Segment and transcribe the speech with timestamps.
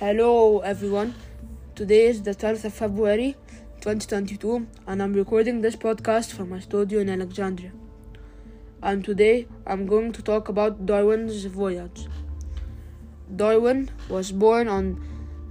[0.00, 1.14] Hello everyone.
[1.74, 3.36] Today is the 12th of February
[3.82, 7.72] 2022 and I'm recording this podcast from my studio in Alexandria.
[8.82, 12.06] And today I'm going to talk about Darwin's voyage.
[13.36, 14.86] Darwin was born on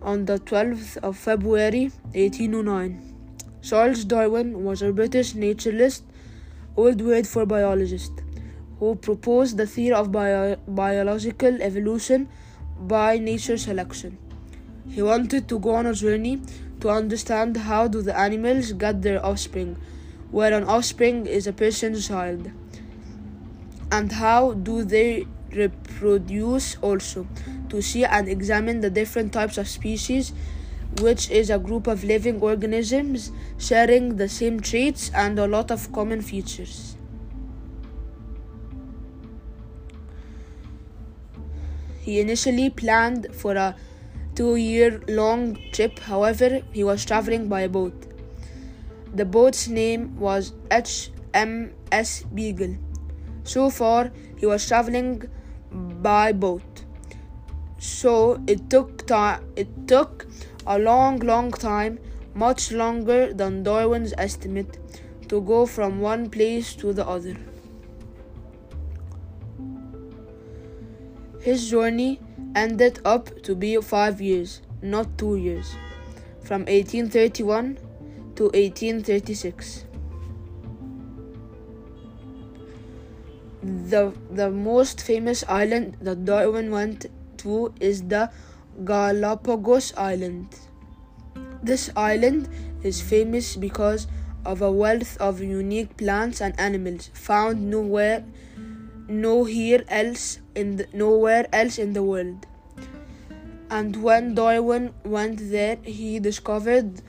[0.00, 3.02] on the 12th of February 1809.
[3.60, 6.04] Charles Darwin was a British naturalist,
[6.74, 8.22] old word for biologist,
[8.78, 12.26] who proposed the theory of bio- biological evolution
[12.80, 14.16] by nature selection.
[14.90, 16.40] He wanted to go on a journey
[16.80, 19.76] to understand how do the animals get their offspring,
[20.30, 22.50] where an offspring is a person's child,
[23.92, 27.26] and how do they reproduce also,
[27.68, 30.32] to see and examine the different types of species,
[31.00, 35.92] which is a group of living organisms sharing the same traits and a lot of
[35.92, 36.96] common features.
[42.00, 43.76] He initially planned for a
[44.38, 48.06] two year long trip, however, he was traveling by boat.
[49.12, 52.76] The boat's name was HMS Beagle.
[53.42, 55.28] So far, he was traveling
[55.72, 56.84] by boat.
[57.78, 60.26] So it took time it took
[60.66, 61.98] a long long time,
[62.34, 64.78] much longer than Darwin's estimate,
[65.28, 67.36] to go from one place to the other.
[71.40, 72.20] His journey
[72.54, 75.74] ended up to be five years, not two years,
[76.42, 77.78] from 1831
[78.34, 79.84] to 1836.
[83.62, 87.06] The, the most famous island that Darwin went
[87.38, 88.30] to is the
[88.84, 90.54] Galapagos Island.
[91.62, 92.48] This island
[92.82, 94.06] is famous because
[94.44, 98.24] of a wealth of unique plants and animals found nowhere
[99.08, 102.46] nowhere else in the, nowhere else in the world.
[103.70, 107.02] And when Darwin went there, he discovered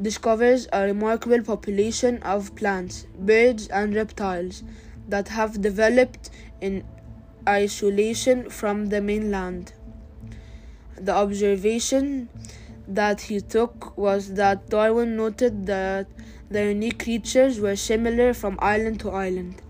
[0.00, 4.62] discovers a remarkable population of plants, birds, and reptiles
[5.08, 6.84] that have developed in
[7.48, 9.72] isolation from the mainland.
[10.96, 12.28] The observation
[12.86, 16.06] that he took was that Darwin noted that
[16.48, 19.60] the unique creatures were similar from island to island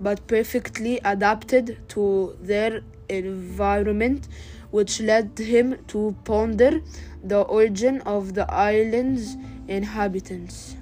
[0.00, 4.28] but perfectly adapted to their environment,
[4.70, 6.80] which led him to ponder
[7.22, 9.36] the origin of the island's
[9.66, 10.76] inhabitants.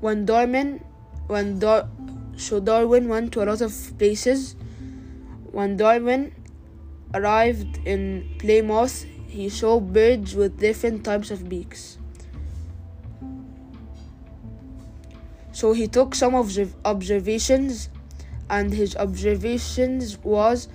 [0.00, 0.84] When Darwin,
[1.26, 1.88] when Dar-
[2.38, 4.54] so Darwin went to a lot of places.
[5.50, 6.32] When Darwin
[7.12, 11.98] arrived in Plymouth, he saw birds with different types of beaks.
[15.52, 17.90] So he took some of the observations,
[18.48, 20.68] and his observations was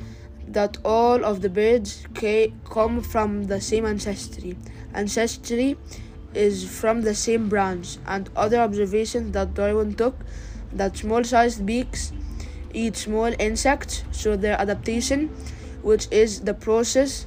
[0.48, 4.56] that all of the birds ca- come from the same ancestry.
[4.94, 5.78] Ancestry
[6.34, 10.16] is from the same branch, and other observations that Darwin took
[10.72, 12.12] that small-sized beaks
[12.74, 15.30] eat small insects, so their adaptation,
[15.82, 17.26] which is the process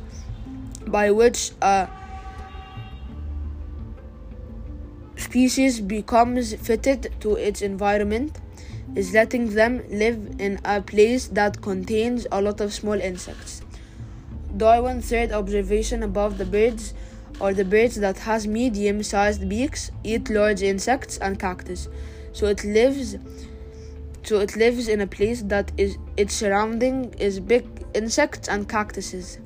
[0.87, 1.89] by which a
[5.17, 8.39] species becomes fitted to its environment
[8.95, 13.63] is letting them live in a place that contains a lot of small insects.
[14.57, 16.95] Darwin's third observation above the birds
[17.41, 21.89] or the birds that has medium sized beaks eat large insects and cactus.
[22.33, 23.17] So it lives
[24.23, 29.39] so it lives in a place that is its surrounding is big insects and cactuses.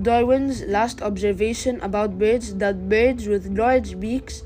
[0.00, 4.42] Darwin's last observation about birds that birds with large beaks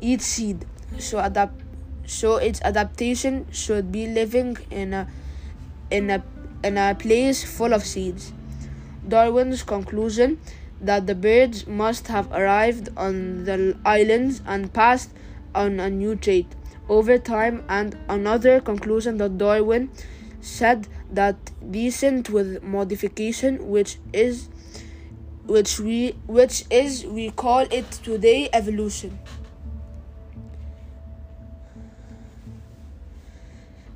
[0.00, 0.66] eat seed.
[0.98, 1.62] So adapt
[2.06, 5.08] so its adaptation should be living in a
[5.90, 6.22] in a
[6.62, 8.32] in a place full of seeds.
[9.06, 10.38] Darwin's conclusion
[10.80, 15.10] that the birds must have arrived on the islands and passed
[15.54, 16.46] on a new trait
[16.88, 19.90] over time and another conclusion that Darwin
[20.40, 21.36] said that
[21.70, 24.48] descent with modification which is
[25.48, 29.18] which we which is we call it today evolution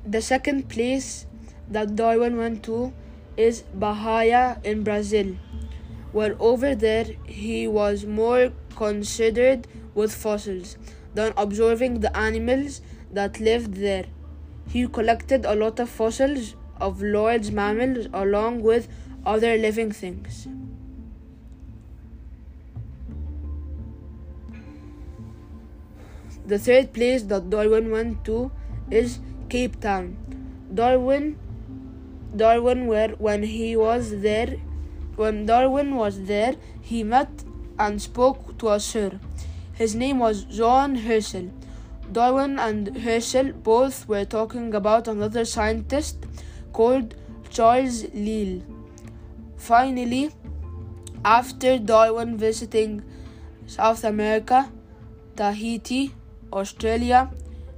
[0.05, 1.25] the second place
[1.69, 2.93] that Darwin went to
[3.37, 5.35] is Bahia in Brazil
[6.11, 10.77] where over there he was more considered with fossils
[11.13, 14.05] than observing the animals that lived there.
[14.69, 18.87] He collected a lot of fossils of large mammals along with
[19.25, 20.47] other living things.
[26.45, 28.51] The third place that Darwin went to
[28.91, 29.19] is
[29.49, 30.17] Cape Town.
[30.73, 31.37] Darwin
[32.35, 34.55] Darwin where when he was there
[35.15, 37.29] when Darwin was there he met
[37.79, 39.19] and spoke to a sir.
[39.73, 41.51] His name was John Herschel.
[42.11, 46.25] Darwin and Herschel both were talking about another scientist
[46.73, 47.15] called
[47.49, 48.61] Charles Lyell.
[49.55, 50.31] Finally,
[51.23, 53.01] after Darwin visiting
[53.65, 54.69] South America,
[55.35, 56.13] Tahiti,
[56.53, 57.29] Australia,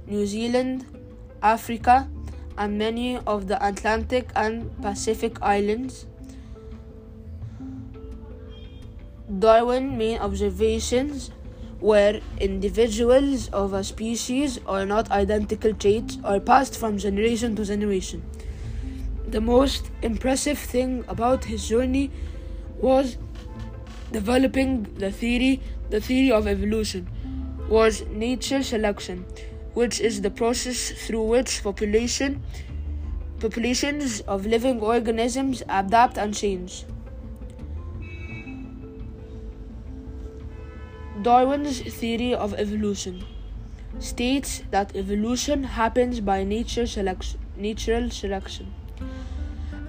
[0.06, 0.84] New Zealand,
[1.42, 2.08] Africa,
[2.58, 6.06] and many of the Atlantic and Pacific islands,
[9.38, 11.30] Darwin main observations
[11.80, 18.22] where individuals of a species or not identical traits are passed from generation to generation.
[19.28, 22.10] The most impressive thing about his journey
[22.78, 23.18] was
[24.12, 27.08] developing the theory the theory of evolution
[27.68, 29.24] was nature selection
[29.74, 32.42] which is the process through which population
[33.40, 36.84] populations of living organisms adapt and change.
[41.22, 43.24] Darwin's theory of evolution
[43.98, 48.72] states that evolution happens by nature selection, natural selection,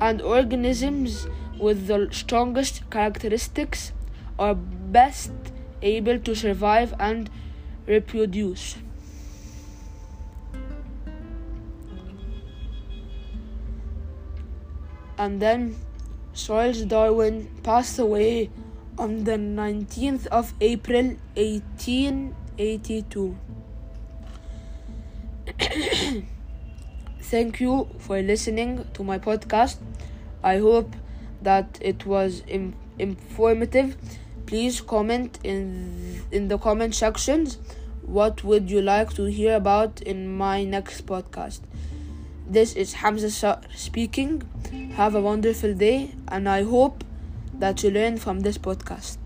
[0.02, 1.28] and organisms
[1.60, 3.92] with the strongest characteristics
[4.40, 5.32] are best
[5.82, 7.30] able to survive and
[7.88, 8.78] reproduce.
[15.18, 15.76] And then
[16.34, 18.52] Charles Darwin passed away
[18.98, 23.38] on the 19th of April 1882.
[27.22, 29.78] Thank you for listening to my podcast.
[30.44, 30.96] I hope
[31.42, 32.44] that it was
[33.00, 33.98] informative.
[34.48, 37.60] Please comment in in the comment sections
[38.02, 41.60] what would you like to hear about in my next podcast.
[42.50, 43.30] This is Hamza
[43.76, 44.44] speaking.
[44.96, 47.04] Have a wonderful day and I hope
[47.60, 49.18] that you learn from this podcast.